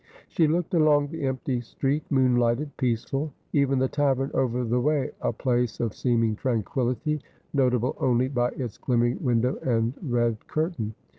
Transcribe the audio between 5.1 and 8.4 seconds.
a place of seeming tranquillity, notable only